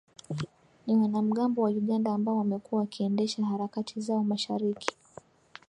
ni 0.87 0.95
wanamgambo 0.95 1.61
wa 1.61 1.69
Uganda 1.69 2.13
ambao 2.13 2.37
wamekuwa 2.37 2.81
wakiendesha 2.81 3.45
harakati 3.45 4.01
zao 4.01 4.23
masharikI 4.23 4.97